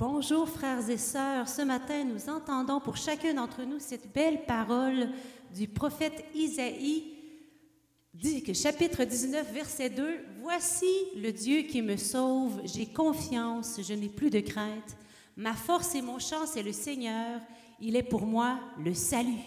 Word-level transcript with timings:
Bonjour 0.00 0.48
frères 0.48 0.88
et 0.88 0.96
sœurs, 0.96 1.46
ce 1.46 1.60
matin 1.60 2.04
nous 2.04 2.30
entendons 2.30 2.80
pour 2.80 2.96
chacun 2.96 3.34
d'entre 3.34 3.64
nous 3.64 3.78
cette 3.78 4.10
belle 4.14 4.46
parole 4.46 5.10
du 5.54 5.68
prophète 5.68 6.24
Isaïe, 6.34 7.04
dit 8.14 8.42
que 8.42 8.54
chapitre 8.54 9.04
19, 9.04 9.52
verset 9.52 9.90
2, 9.90 10.20
Voici 10.40 10.86
le 11.16 11.30
Dieu 11.32 11.64
qui 11.64 11.82
me 11.82 11.98
sauve, 11.98 12.62
j'ai 12.64 12.86
confiance, 12.86 13.78
je 13.86 13.92
n'ai 13.92 14.08
plus 14.08 14.30
de 14.30 14.40
crainte, 14.40 14.96
ma 15.36 15.52
force 15.52 15.94
et 15.94 16.00
mon 16.00 16.18
chant, 16.18 16.46
c'est 16.46 16.62
le 16.62 16.72
Seigneur, 16.72 17.38
il 17.78 17.94
est 17.94 18.02
pour 18.02 18.24
moi 18.24 18.58
le 18.82 18.94
salut. 18.94 19.44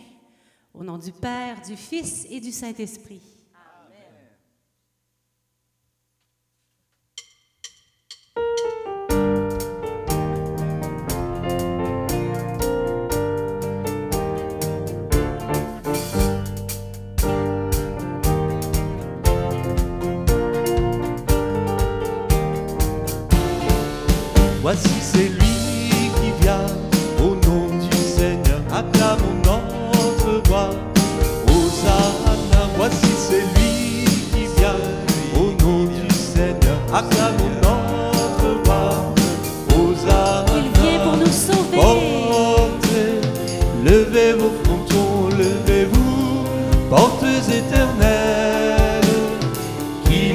Au 0.72 0.84
nom 0.84 1.00
du 1.00 1.14
Père, 1.14 1.64
du 1.64 1.76
Fils 1.76 2.28
et 2.30 2.40
du 2.40 2.52
Saint-Esprit. 2.52 3.33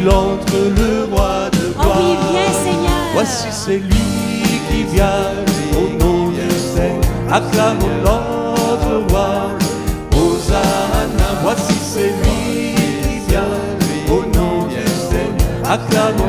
Entre 0.09 0.57
le 0.77 1.05
roi 1.15 1.51
de 1.53 1.73
Oh 1.79 1.83
gloire. 1.83 1.97
oui, 2.01 2.17
viens 2.33 2.53
Seigneur. 2.65 3.03
Voici 3.15 3.47
c'est 3.51 3.79
lui 3.79 4.43
qui 4.71 4.83
vient 4.95 5.33
au 5.77 6.03
nom 6.03 6.29
du 6.31 6.51
Seigneur. 6.51 7.33
Acclamons 7.33 7.99
notre 8.05 9.13
roi. 9.13 9.29
Hosanna, 10.13 11.29
voici 11.43 11.75
c'est 11.75 12.13
lui 12.23 12.75
qui 13.03 13.19
vient 13.29 13.43
au 14.11 14.21
nom 14.37 14.67
du 14.69 14.85
Seigneur. 15.11 15.71
Acclamons 15.71 16.28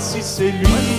Voici 0.00 0.22
c'est 0.22 0.52
lui 0.52 0.97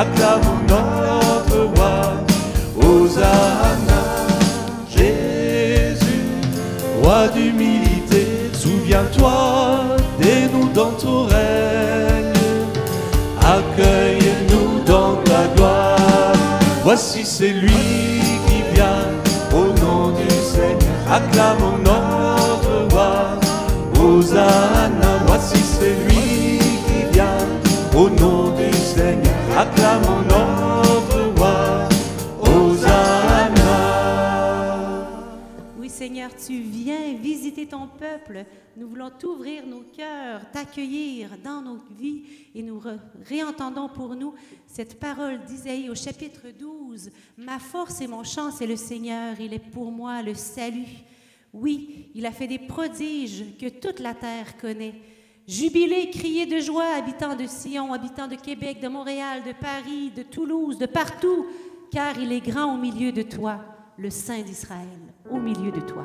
Acclamons 0.00 0.62
notre 0.66 1.58
roi. 1.74 2.00
Hosanna, 2.80 4.02
Jésus, 4.88 6.24
roi 7.02 7.28
d'humilité, 7.28 8.50
souviens-toi, 8.54 9.84
nous 10.54 10.70
dans 10.72 10.92
ton 10.92 11.24
règne. 11.24 12.32
Accueille-nous 13.42 14.84
dans 14.86 15.16
ta 15.16 15.54
gloire. 15.54 16.32
Voici 16.82 17.20
c'est 17.22 17.52
lui 17.52 18.22
qui 18.46 18.62
vient 18.72 19.04
au 19.52 19.66
nom 19.84 20.12
du 20.12 20.30
Seigneur. 20.30 21.12
Acclamons 21.12 21.76
notre 21.84 22.09
tu 36.46 36.60
viens 36.60 37.14
visiter 37.14 37.66
ton 37.66 37.86
peuple. 37.86 38.44
Nous 38.76 38.88
voulons 38.88 39.10
t'ouvrir 39.10 39.66
nos 39.66 39.82
cœurs, 39.82 40.50
t'accueillir 40.50 41.30
dans 41.42 41.60
nos 41.60 41.78
vies 41.98 42.24
et 42.54 42.62
nous 42.62 42.82
réentendons 43.24 43.88
pour 43.88 44.14
nous 44.14 44.34
cette 44.66 44.98
parole 44.98 45.40
d'Isaïe 45.44 45.90
au 45.90 45.94
chapitre 45.94 46.46
12. 46.58 47.10
Ma 47.38 47.58
force 47.58 48.00
et 48.00 48.06
mon 48.06 48.24
chant, 48.24 48.50
c'est 48.50 48.66
le 48.66 48.76
Seigneur. 48.76 49.38
Il 49.40 49.52
est 49.52 49.70
pour 49.70 49.90
moi 49.90 50.22
le 50.22 50.34
salut. 50.34 51.04
Oui, 51.52 52.10
il 52.14 52.26
a 52.26 52.32
fait 52.32 52.46
des 52.46 52.58
prodiges 52.58 53.44
que 53.58 53.68
toute 53.68 54.00
la 54.00 54.14
terre 54.14 54.56
connaît. 54.56 54.94
Jubilez, 55.50 56.10
criez 56.10 56.46
de 56.46 56.60
joie, 56.60 56.94
habitants 56.96 57.34
de 57.34 57.44
Sion, 57.44 57.92
habitants 57.92 58.28
de 58.28 58.36
Québec, 58.36 58.78
de 58.80 58.86
Montréal, 58.86 59.40
de 59.44 59.52
Paris, 59.52 60.12
de 60.16 60.22
Toulouse, 60.22 60.78
de 60.78 60.86
partout, 60.86 61.44
car 61.90 62.16
il 62.20 62.30
est 62.30 62.40
grand 62.40 62.72
au 62.72 62.78
milieu 62.78 63.10
de 63.10 63.22
toi, 63.22 63.58
le 63.98 64.10
Saint 64.10 64.42
d'Israël, 64.42 64.86
au 65.28 65.40
milieu 65.40 65.72
de 65.72 65.80
toi. 65.80 66.04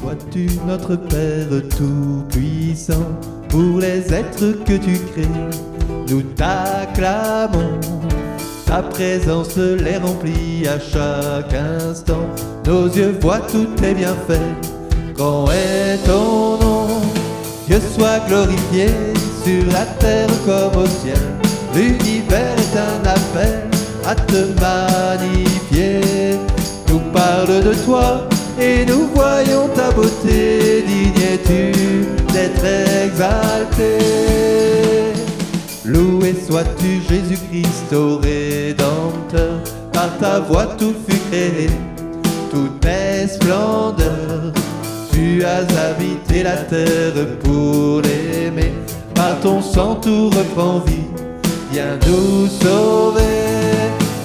Sois-tu 0.00 0.48
notre 0.66 0.96
Père 0.96 1.68
Tout-Puissant, 1.78 3.14
pour 3.48 3.78
les 3.78 4.12
êtres 4.12 4.64
que 4.64 4.76
tu 4.76 4.98
crées, 5.12 6.10
nous 6.10 6.22
t'acclamons. 6.34 7.78
Ta 8.68 8.82
présence 8.82 9.56
les 9.56 9.96
remplit 9.96 10.68
à 10.68 10.78
chaque 10.78 11.54
instant, 11.54 12.28
nos 12.66 12.86
yeux 12.86 13.16
voient 13.18 13.40
tout 13.50 13.64
tes 13.80 13.94
bienfaits. 13.94 14.52
Grand 15.14 15.50
est 15.50 15.96
ton 16.04 16.58
nom, 16.58 16.86
Dieu 17.66 17.80
soit 17.80 18.20
glorifié 18.28 18.88
sur 19.42 19.64
la 19.72 19.86
terre 19.98 20.28
comme 20.44 20.82
au 20.82 20.86
ciel. 20.86 21.16
L'univers 21.74 22.58
est 22.58 22.76
un 22.76 23.02
appel 23.08 23.70
à 24.06 24.14
te 24.14 24.52
magnifier. 24.60 26.36
Nous 26.88 27.00
parle 27.10 27.64
de 27.64 27.72
toi 27.86 28.28
et 28.60 28.84
nous 28.84 29.08
voyons 29.14 29.68
ta 29.74 29.90
beauté. 29.92 30.84
Digne 30.86 31.22
es-tu 31.32 31.72
d'être 32.34 32.66
exalté? 33.06 35.07
Loué 35.88 36.34
sois-tu 36.46 37.00
Jésus-Christ 37.08 37.94
au 37.94 38.18
Rédempteur. 38.18 39.58
Par 39.90 40.10
ta 40.18 40.38
voix 40.38 40.66
tout 40.78 40.94
fut 41.08 41.18
créé, 41.30 41.70
toute 42.50 42.84
est 42.84 43.26
splendeur. 43.26 44.52
Tu 45.10 45.42
as 45.44 45.64
habité 45.88 46.42
la 46.42 46.58
terre 46.58 47.38
pour 47.42 48.02
l'aimer. 48.02 48.74
Par 49.14 49.40
ton 49.40 49.62
sang 49.62 49.94
tout 49.94 50.28
reprend 50.28 50.80
vie. 50.80 51.08
Viens 51.72 51.98
nous 52.06 52.46
sauver. 52.48 53.22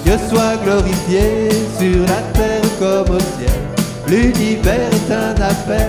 Dieu 0.04 0.18
soit 0.28 0.56
glorifié 0.62 1.48
sur 1.78 2.02
la 2.02 2.20
terre 2.34 2.60
comme 2.78 3.16
au 3.16 3.20
ciel. 3.20 3.62
L'univers 4.06 4.90
est 4.92 5.12
un 5.12 5.34
appel 5.40 5.88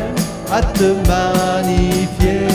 à 0.50 0.62
te 0.62 0.94
magnifier. 1.06 2.48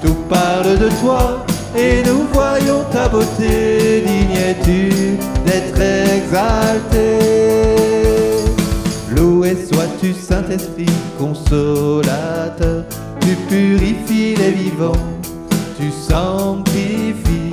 Tout 0.00 0.14
parle 0.28 0.78
de 0.78 0.88
toi 1.00 1.44
et 1.76 2.02
nous 2.02 2.26
voyons 2.32 2.84
ta 2.90 3.08
beauté. 3.08 4.02
Digne 4.06 4.36
es-tu 4.48 5.18
d'être 5.44 5.80
exalté. 6.16 7.18
Loué 9.14 9.56
sois-tu 9.70 10.12
Saint-Esprit 10.12 10.86
consolateur. 11.18 12.84
Tu 13.20 13.34
purifies 13.48 14.36
les 14.36 14.50
vivants, 14.50 14.92
tu 15.78 15.90
sanctifies. 15.90 17.52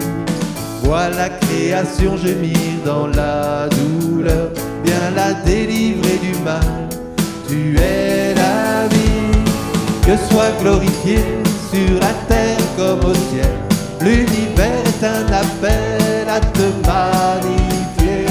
Vois 0.84 1.10
la 1.10 1.30
création 1.30 2.18
gémir 2.18 2.58
dans 2.86 3.08
la 3.08 3.68
douleur. 3.70 4.50
Viens 4.84 5.12
la 5.16 5.34
délivrer 5.34 6.20
du 6.22 6.38
mal, 6.44 6.90
tu 7.48 7.76
es 7.78 8.36
la 8.36 8.88
vie. 8.88 9.40
Que 10.06 10.18
soit 10.30 10.52
glorifié 10.62 11.20
sur 11.72 12.00
la 12.00 12.14
terre 12.28 12.58
comme 12.78 13.10
au 13.10 13.14
ciel. 13.14 13.73
L'univers 14.04 14.84
est 14.86 15.06
un 15.06 15.26
appel 15.32 16.28
à 16.28 16.40
te 16.42 16.68
magnifier. 16.86 18.26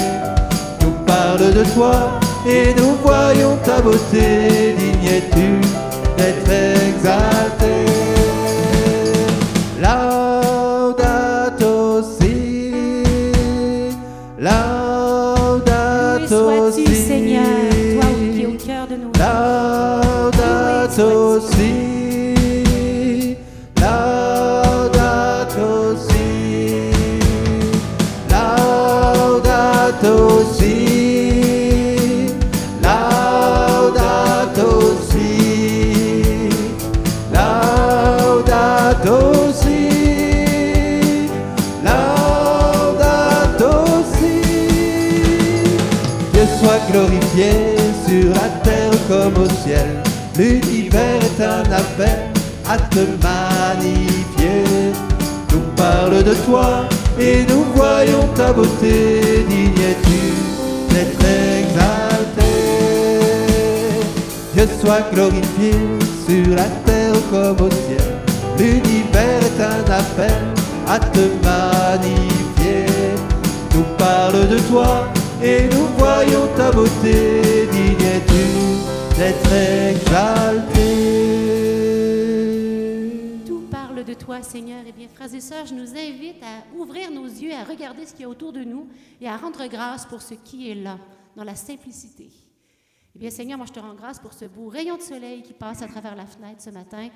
Nous 0.83 0.93
parle 1.07 1.55
de 1.55 1.65
toi 1.75 2.21
et 2.47 2.75
nous 2.77 2.95
voyons 3.03 3.57
ta 3.65 3.81
beauté. 3.81 4.75
Digne 4.77 5.07
es-tu 5.07 5.61
d'être 6.19 6.51
exalté? 6.51 7.82
Comme 49.35 49.45
au 49.45 49.49
ciel. 49.65 49.87
L'univers 50.37 51.21
est 51.23 51.43
un 51.43 51.63
appel 51.73 52.31
à 52.69 52.77
te 52.79 53.01
magnifier. 53.23 54.93
Nous 55.53 55.61
parle 55.77 56.23
de 56.23 56.35
toi 56.47 56.85
et 57.19 57.45
nous 57.49 57.65
voyons 57.75 58.27
ta 58.35 58.53
beauté. 58.53 59.45
Digne 59.49 59.83
es-tu 59.91 60.95
d'être 60.95 61.25
exalté. 61.61 62.53
Dieu 64.55 64.69
soit 64.81 65.05
glorifié 65.13 65.73
sur 66.27 66.55
la 66.55 66.65
terre 66.87 67.15
comme 67.31 67.67
au 67.67 67.71
ciel. 67.71 68.13
L'univers 68.59 69.41
est 69.41 69.63
un 69.63 69.93
appel 69.93 70.43
à 70.89 70.99
te 70.99 71.25
magnifier. 71.45 72.87
Nous 73.75 73.85
parle 73.99 74.49
de 74.49 74.59
toi 74.71 75.07
et 75.43 75.69
nous 75.73 75.89
voyons 75.99 76.49
ta 76.57 76.71
beauté. 76.71 77.43
Digne 77.71 78.07
es-tu 78.17 78.43
d'être 79.17 79.53
exalté. 79.53 80.93
Tout 83.47 83.63
parle 83.71 84.05
de 84.05 84.15
toi, 84.15 84.43
Seigneur. 84.43 84.83
Eh 84.87 84.93
bien, 84.93 85.09
frères 85.09 85.35
et 85.35 85.41
sœurs, 85.41 85.67
je 85.67 85.75
nous 85.75 85.91
invite 85.91 86.43
à 86.43 86.65
ouvrir 86.77 87.11
nos 87.11 87.27
yeux, 87.27 87.53
à 87.53 87.65
regarder 87.65 88.07
ce 88.07 88.13
qu'il 88.13 88.23
y 88.23 88.25
a 88.25 88.29
autour 88.29 88.53
de 88.53 88.65
nous 88.65 88.89
et 89.21 89.29
à 89.29 89.37
rendre 89.37 89.67
grâce 89.67 90.07
pour 90.07 90.23
ce 90.23 90.35
qui 90.35 90.71
est 90.71 90.75
là, 90.75 90.99
dans 91.37 91.45
la 91.45 91.55
simplicité. 91.55 92.31
Eh 93.15 93.19
bien, 93.19 93.31
Seigneur, 93.31 93.59
moi, 93.59 93.67
je 93.67 93.73
te 93.73 93.81
rends 93.81 93.95
grâce 93.95 94.19
pour 94.19 94.33
ce 94.33 94.47
beau 94.47 94.69
rayon 94.69 94.97
de 94.97 95.03
soleil 95.03 95.43
qui 95.43 95.53
passe 95.53 95.83
à 95.83 95.87
travers 95.87 96.17
la 96.17 96.27
fenêtre 96.27 96.63
ce 96.63 96.71
matin. 96.71 97.09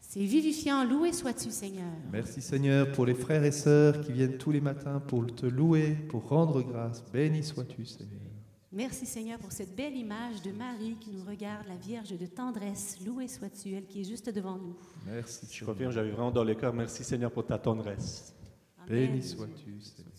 C'est 0.00 0.20
vivifiant. 0.20 0.84
Loué 0.84 1.12
sois-tu, 1.12 1.50
Seigneur. 1.50 1.90
Merci 2.12 2.40
Seigneur 2.40 2.92
pour 2.92 3.06
les 3.06 3.14
frères 3.14 3.44
et 3.44 3.52
sœurs 3.52 4.00
qui 4.00 4.12
viennent 4.12 4.38
tous 4.38 4.52
les 4.52 4.60
matins 4.60 5.00
pour 5.00 5.26
te 5.26 5.46
louer, 5.46 5.96
pour 6.08 6.28
rendre 6.28 6.62
grâce. 6.62 7.02
Béni 7.12 7.42
sois-tu 7.42 7.84
Seigneur. 7.84 8.33
Merci, 8.76 9.06
Seigneur, 9.06 9.38
pour 9.38 9.52
cette 9.52 9.72
belle 9.76 9.96
image 9.96 10.42
de 10.42 10.50
Marie 10.50 10.96
qui 11.00 11.12
nous 11.12 11.22
regarde, 11.24 11.64
la 11.68 11.76
Vierge 11.76 12.18
de 12.18 12.26
tendresse. 12.26 12.98
Loué 13.06 13.28
sois-tu, 13.28 13.72
elle 13.72 13.86
qui 13.86 14.00
est 14.00 14.04
juste 14.04 14.28
devant 14.30 14.58
nous. 14.58 14.74
Merci 15.06 15.46
Je 15.48 15.64
confirme, 15.64 15.92
j'avais 15.92 16.10
vraiment 16.10 16.32
dans 16.32 16.42
le 16.42 16.56
cœur. 16.56 16.74
Merci 16.74 17.04
Seigneur 17.04 17.30
pour 17.30 17.46
ta 17.46 17.56
tendresse. 17.56 18.34
Amen. 18.78 18.88
Béni 18.88 19.22
sois-tu 19.22 19.80
Seigneur. 19.80 20.12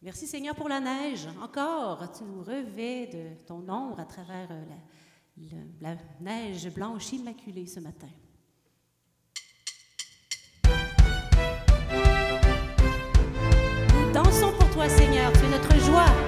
Merci 0.00 0.28
Seigneur 0.28 0.54
pour 0.54 0.68
la 0.68 0.78
neige. 0.78 1.26
Encore, 1.42 2.08
tu 2.16 2.22
nous 2.22 2.44
revais 2.44 3.08
de 3.08 3.44
ton 3.44 3.68
ombre 3.68 3.98
à 3.98 4.04
travers 4.04 4.46
euh, 4.52 4.64
la, 5.80 5.88
la 5.90 5.96
neige 6.20 6.72
blanche 6.72 7.12
immaculée 7.14 7.66
ce 7.66 7.80
matin. 7.80 8.06
Nous 13.92 14.12
dansons 14.12 14.52
pour 14.56 14.70
toi 14.70 14.88
Seigneur, 14.88 15.32
tu 15.32 15.40
es 15.40 15.50
notre 15.50 15.76
joie. 15.84 16.25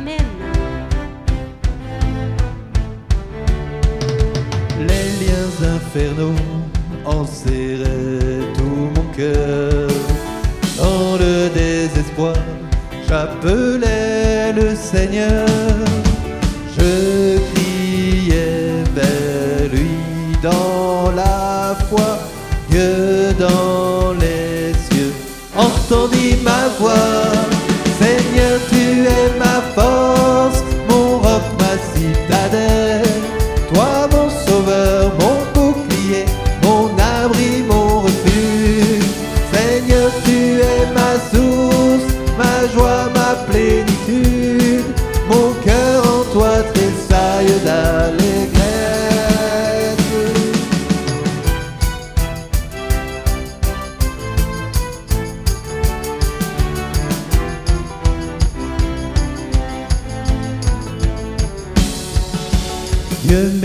Amen. 0.00 0.16
Les 4.78 5.06
liens 5.20 5.74
infernaux 5.76 6.40
enserraient 7.04 8.46
tout 8.56 8.88
mon 8.96 9.06
cœur. 9.14 9.90
Dans 10.78 11.18
le 11.18 11.50
désespoir, 11.50 12.34
j'appelais 13.06 14.54
le 14.54 14.74
Seigneur. 14.74 15.49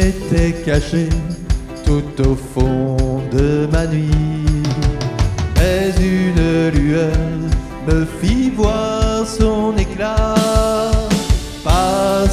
Dieu 0.05 0.13
m'était 0.29 0.51
caché 0.63 1.09
tout 1.83 2.21
au 2.21 2.35
fond 2.35 3.21
de 3.31 3.67
ma 3.71 3.87
nuit. 3.87 4.45
Mais 5.55 5.91
une 5.99 6.69
lueur 6.69 7.11
me 7.87 8.05
fit 8.21 8.51
voir 8.51 9.25
son 9.25 9.75
éclat. 9.77 10.35
Par 11.63 12.29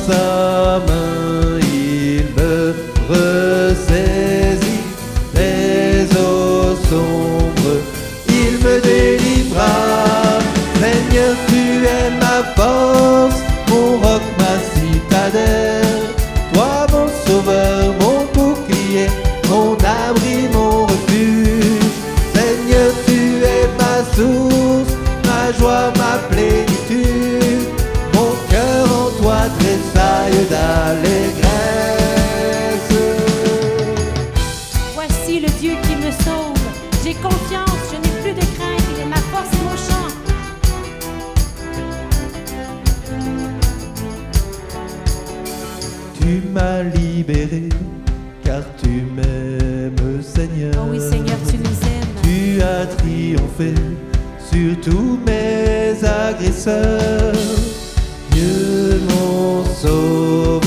Qui 35.80 35.96
me 35.96 36.10
sauve. 36.24 36.66
J'ai 37.02 37.14
confiance, 37.14 37.80
je 37.90 37.96
n'ai 37.96 38.14
plus 38.22 38.34
de 38.34 38.44
crainte. 38.56 38.84
Il 38.94 39.00
est 39.02 39.06
ma 39.06 39.16
force 39.16 39.52
et 39.52 39.62
mon 39.64 39.76
chant. 39.76 40.08
Tu 46.20 46.42
m'as 46.52 46.82
libéré, 46.82 47.68
car 48.44 48.62
tu 48.80 48.92
m'aimes, 49.14 50.22
Seigneur. 50.22 50.74
Oh 50.78 50.90
oui, 50.90 51.00
Seigneur, 51.00 51.38
tu 51.48 51.56
nous 51.58 51.78
aimes. 51.88 52.12
Tu 52.22 52.62
as 52.62 52.86
triomphé 52.86 53.74
sur 54.50 54.80
tous 54.80 55.18
mes 55.26 55.94
agresseurs. 56.04 57.34
Dieu 58.30 59.00
mon 59.10 59.64
sauveur, 59.64 60.61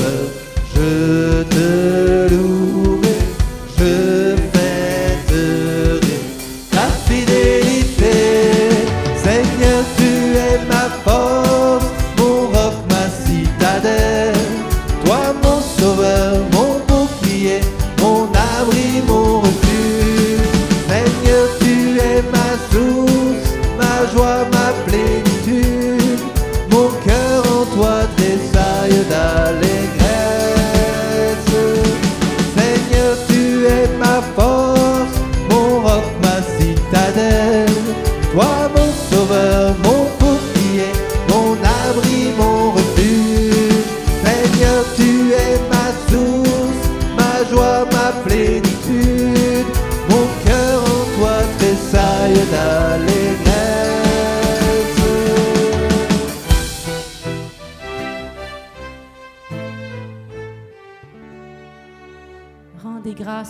my. 10.88 11.25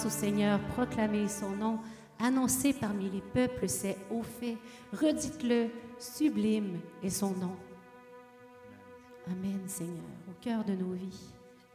Au 0.04 0.10
Seigneur, 0.10 0.60
proclamez 0.74 1.28
son 1.28 1.50
nom, 1.50 1.78
annoncez 2.18 2.72
parmi 2.72 3.08
les 3.08 3.20
peuples 3.20 3.68
ses 3.68 3.96
hauts 4.10 4.22
faits, 4.22 4.58
redites-le, 4.92 5.68
sublime 5.98 6.80
est 7.02 7.10
son 7.10 7.30
nom. 7.30 7.56
Amen, 9.26 9.60
Seigneur, 9.66 10.04
au 10.28 10.34
cœur 10.40 10.64
de 10.64 10.74
nos 10.74 10.92
vies, 10.92 11.30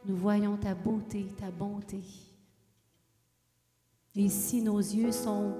nous 0.06 0.16
voyons 0.16 0.56
ta 0.56 0.74
beauté, 0.74 1.26
ta 1.38 1.50
bonté. 1.50 2.00
Et 4.14 4.28
si 4.28 4.62
nos 4.62 4.78
yeux 4.78 5.12
sont, 5.12 5.54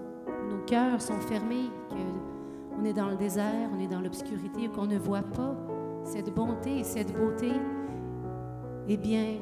nos 0.49 0.64
cœurs 0.66 1.02
sont 1.02 1.21
fermés, 1.21 1.71
qu'on 1.88 2.85
est 2.85 2.92
dans 2.92 3.09
le 3.09 3.16
désert, 3.16 3.71
on 3.75 3.81
est 3.81 3.88
dans 3.88 4.00
l'obscurité, 4.00 4.69
qu'on 4.69 4.87
ne 4.87 4.99
voit 4.99 5.23
pas 5.23 5.57
cette 6.04 6.33
bonté 6.35 6.78
et 6.78 6.85
cette 6.85 7.12
beauté, 7.12 7.50
eh 8.88 8.97
bien, 8.97 9.38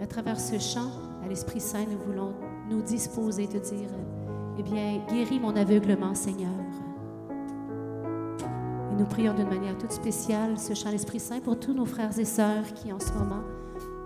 à 0.00 0.06
travers 0.06 0.40
ce 0.40 0.58
chant, 0.58 0.90
à 1.22 1.28
l'Esprit 1.28 1.60
Saint, 1.60 1.86
nous 1.86 1.98
voulons 1.98 2.34
nous 2.70 2.82
disposer, 2.82 3.46
te 3.46 3.58
dire, 3.58 3.88
eh 4.58 4.62
bien, 4.62 5.00
guéris 5.08 5.40
mon 5.40 5.54
aveuglement, 5.56 6.14
Seigneur. 6.14 6.50
Et 8.92 8.96
nous 8.96 9.06
prions 9.06 9.34
d'une 9.34 9.48
manière 9.48 9.76
toute 9.78 9.92
spéciale 9.92 10.58
ce 10.58 10.74
chant 10.74 10.90
l'Esprit 10.90 11.20
Saint 11.20 11.40
pour 11.40 11.58
tous 11.58 11.74
nos 11.74 11.86
frères 11.86 12.18
et 12.18 12.24
sœurs 12.24 12.72
qui, 12.74 12.92
en 12.92 13.00
ce 13.00 13.12
moment, 13.12 13.42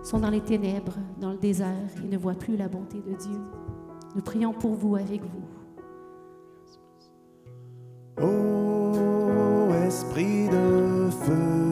sont 0.03 0.19
dans 0.19 0.31
les 0.31 0.41
ténèbres, 0.41 0.97
dans 1.21 1.33
le 1.33 1.39
désert 1.39 1.91
et 2.05 2.09
ne 2.09 2.17
voient 2.17 2.35
plus 2.35 2.57
la 2.57 2.69
bonté 2.69 2.99
de 2.99 3.15
Dieu. 3.15 3.39
Nous 4.15 4.23
prions 4.23 4.53
pour 4.53 4.75
vous, 4.75 4.97
avec 4.97 5.21
vous. 5.23 5.49
Ô 8.25 9.73
Esprit 9.87 10.49
de 10.49 11.11
feu, 11.11 11.68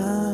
viens 0.00 0.29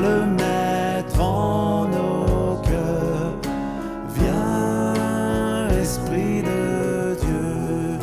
le 0.00 0.26
maître 0.26 1.20
en 1.20 1.86
nos 1.86 2.60
cœurs, 2.62 3.38
viens, 4.08 5.68
Esprit 5.78 6.42
de 6.42 7.14
Dieu. 7.20 7.98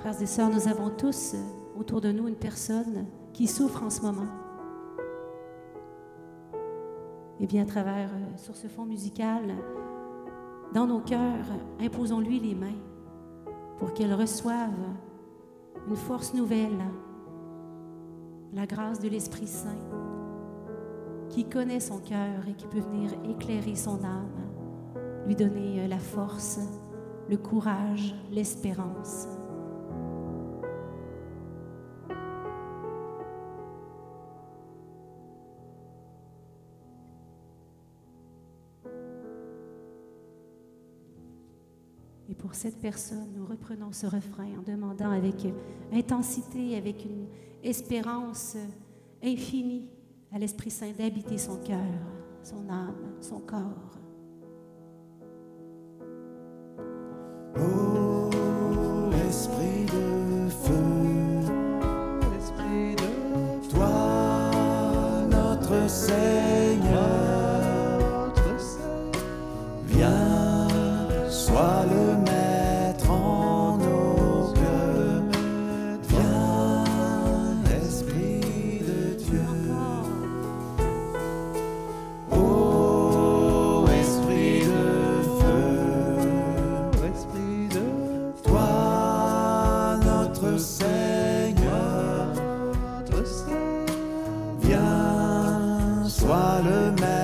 Frères 0.00 0.20
et 0.20 0.26
sœurs, 0.26 0.50
nous 0.50 0.68
avons 0.68 0.90
tous 0.90 1.34
euh, 1.34 1.38
autour 1.78 2.00
de 2.00 2.12
nous 2.12 2.28
une 2.28 2.36
personne 2.36 3.06
qui 3.32 3.48
souffre 3.48 3.82
en 3.82 3.90
ce 3.90 4.02
moment. 4.02 4.28
Et 7.40 7.46
bien, 7.46 7.62
à 7.62 7.66
travers, 7.66 8.10
euh, 8.10 8.36
sur 8.36 8.54
ce 8.54 8.68
fond 8.68 8.84
musical, 8.84 9.54
dans 10.72 10.86
nos 10.86 11.00
cœurs, 11.00 11.46
imposons-lui 11.80 12.38
les 12.38 12.54
mains 12.54 12.78
pour 13.78 13.92
qu'elle 13.94 14.14
reçoive 14.14 14.70
une 15.88 15.96
force 15.96 16.34
nouvelle, 16.34 16.78
la 18.54 18.66
grâce 18.66 19.00
de 19.00 19.08
l'Esprit 19.08 19.48
Saint, 19.48 19.78
qui 21.28 21.44
connaît 21.44 21.80
son 21.80 21.98
cœur 21.98 22.46
et 22.48 22.54
qui 22.54 22.66
peut 22.66 22.80
venir 22.80 23.10
éclairer 23.28 23.74
son 23.74 24.02
âme, 24.04 24.30
lui 25.26 25.34
donner 25.34 25.80
euh, 25.80 25.88
la 25.88 25.98
force, 25.98 26.60
le 27.28 27.36
courage, 27.36 28.14
l'espérance. 28.30 29.26
Cette 42.54 42.80
personne, 42.80 43.32
nous 43.36 43.46
reprenons 43.46 43.92
ce 43.92 44.06
refrain 44.06 44.48
en 44.58 44.62
demandant 44.62 45.10
avec 45.10 45.46
intensité, 45.92 46.76
avec 46.76 47.04
une 47.04 47.26
espérance 47.62 48.56
infinie 49.22 49.88
à 50.32 50.38
l'Esprit 50.38 50.70
Saint 50.70 50.92
d'habiter 50.92 51.38
son 51.38 51.56
cœur, 51.58 51.78
son 52.42 52.68
âme, 52.68 53.16
son 53.20 53.40
corps. 53.40 54.03
Viens, 96.54 96.62
sois 96.62 96.62
le 96.62 96.90
maître 97.00 97.23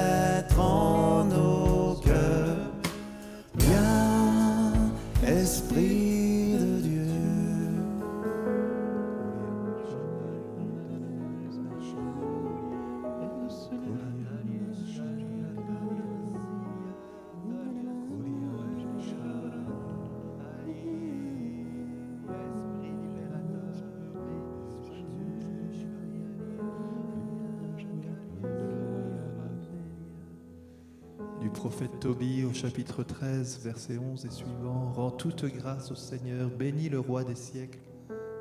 Prophète 31.55 32.01
Tobie 32.01 32.45
au 32.45 32.53
chapitre 32.53 33.03
13, 33.03 33.61
verset 33.63 33.99
11 33.99 34.25
et 34.25 34.31
suivant, 34.31 34.93
Rends 34.93 35.11
toute 35.11 35.45
grâce 35.45 35.91
au 35.91 35.95
Seigneur, 35.95 36.49
bénis 36.49 36.89
le 36.89 37.01
roi 37.01 37.25
des 37.25 37.35
siècles, 37.35 37.81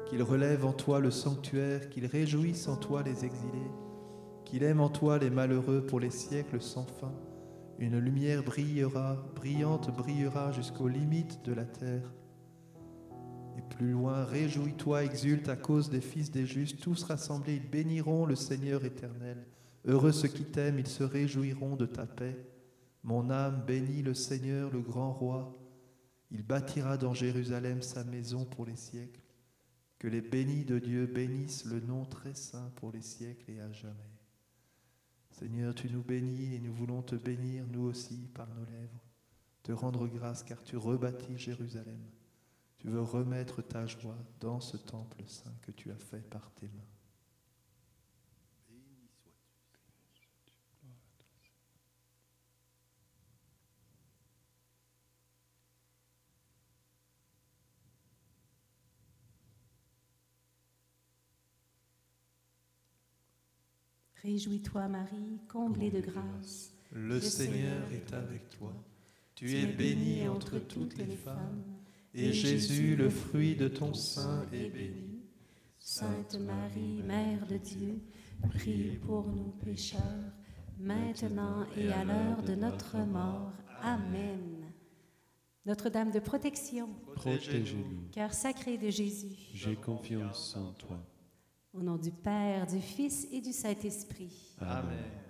qu'il 0.08 0.24
relève 0.24 0.66
en 0.66 0.74
toi 0.74 1.00
le 1.00 1.12
sanctuaire, 1.12 1.90
qu'il 1.90 2.06
réjouisse 2.06 2.68
en 2.68 2.76
toi 2.76 3.04
les 3.04 3.26
exilés, 3.26 3.72
qu'il 4.46 4.64
aime 4.64 4.80
en 4.80 4.90
toi 4.90 5.18
les 5.18 5.30
malheureux 5.30 5.86
pour 5.86 6.00
les 6.00 6.12
siècles 6.12 6.62
sans 6.62 6.86
fin. 6.86 7.12
Une 7.80 8.00
lumière 8.00 8.44
brillera, 8.44 9.18
brillante 9.36 9.96
brillera 9.96 10.52
jusqu'aux 10.52 10.88
limites 10.88 11.44
de 11.44 11.54
la 11.54 11.66
terre. 11.66 12.12
Et 13.58 13.76
plus 13.76 13.92
loin, 13.92 14.24
réjouis-toi, 14.24 15.04
exulte 15.04 15.50
à 15.50 15.56
cause 15.56 15.90
des 15.90 16.02
fils 16.02 16.32
des 16.32 16.46
justes, 16.46 16.82
tous 16.82 17.04
rassemblés, 17.04 17.56
ils 17.56 17.70
béniront 17.70 18.26
le 18.26 18.36
Seigneur 18.36 18.86
éternel. 18.86 19.46
Heureux 19.86 20.12
ceux 20.12 20.28
qui 20.28 20.46
t'aiment, 20.46 20.80
ils 20.80 20.88
se 20.88 21.04
réjouiront 21.04 21.76
de 21.76 21.86
ta 21.86 22.06
paix. 22.06 22.38
Mon 23.04 23.30
âme 23.30 23.64
bénit 23.66 24.02
le 24.02 24.14
Seigneur, 24.14 24.72
le 24.72 24.82
grand 24.82 25.14
roi. 25.14 25.56
Il 26.32 26.44
bâtira 26.44 26.98
dans 26.98 27.14
Jérusalem 27.14 27.82
sa 27.82 28.04
maison 28.04 28.46
pour 28.46 28.66
les 28.66 28.76
siècles. 28.76 29.22
Que 29.98 30.08
les 30.08 30.22
bénis 30.22 30.64
de 30.64 30.80
Dieu 30.80 31.08
bénissent 31.08 31.66
le 31.66 31.80
nom 31.82 32.06
très 32.06 32.34
saint 32.34 32.72
pour 32.76 32.92
les 32.92 33.02
siècles 33.02 33.52
et 33.52 33.60
à 33.60 33.72
jamais. 33.72 33.96
Seigneur, 35.32 35.76
tu 35.76 35.90
nous 35.90 36.04
bénis 36.04 36.56
et 36.56 36.60
nous 36.60 36.74
voulons 36.74 37.02
te 37.02 37.16
bénir, 37.16 37.66
nous 37.72 37.84
aussi, 37.84 38.30
par 38.34 38.48
nos 38.50 38.66
lèvres. 38.66 39.04
Te 39.64 39.72
rendre 39.72 40.08
grâce 40.08 40.44
car 40.44 40.64
tu 40.64 40.78
rebâtis 40.78 41.38
Jérusalem. 41.38 42.02
Tu 42.78 42.88
veux 42.88 43.02
remettre 43.02 43.62
ta 43.62 43.86
joie 43.88 44.18
dans 44.40 44.62
ce 44.62 44.78
temple 44.78 45.22
saint 45.28 45.56
que 45.62 45.72
tu 45.72 45.92
as 45.92 45.98
fait 45.98 46.28
par 46.30 46.50
tes 46.52 46.68
mains. 46.68 46.99
Réjouis-toi, 64.24 64.88
Marie, 64.88 65.40
comblée 65.48 65.92
de 65.92 66.02
grâce. 66.02 66.74
Le 66.92 67.20
Seigneur 67.20 67.84
est 67.92 68.14
avec 68.14 68.50
toi. 68.50 68.74
Tu 69.36 69.56
es 69.58 69.68
bénie 69.68 70.28
entre 70.28 70.60
toutes 70.60 70.98
les 70.98 71.06
femmes, 71.16 71.64
et 72.14 72.34
Jésus, 72.34 72.96
le 72.96 73.10
fruit 73.10 73.56
de 73.56 73.68
ton 73.70 73.94
sein, 73.94 74.46
est 74.52 74.70
béni. 74.70 75.22
Sainte 75.80 76.38
Marie, 76.40 77.02
Mère 77.06 77.46
de 77.48 77.58
Dieu, 77.58 78.02
prie 78.50 78.98
pour 79.06 79.28
nous 79.28 79.54
pécheurs, 79.64 80.34
maintenant 80.78 81.66
et 81.78 81.90
à 81.92 82.04
l'heure 82.04 82.44
de 82.44 82.56
notre 82.56 82.98
mort. 82.98 83.54
Amen. 83.82 84.66
Notre-Dame 85.66 86.12
de 86.12 86.20
protection, 86.20 86.90
Protégez-nous. 87.16 88.10
cœur 88.12 88.34
sacré 88.34 88.78
de 88.78 88.90
Jésus, 88.90 89.38
J'ai 89.54 89.76
confiance 89.76 90.56
en 90.58 90.74
toi. 90.74 91.00
Au 91.74 91.82
nom 91.82 91.98
du 91.98 92.12
Père, 92.12 92.66
du 92.66 92.80
Fils 92.80 93.28
et 93.32 93.42
du 93.42 93.52
Saint-Esprit. 93.52 94.56
Amen. 94.60 95.29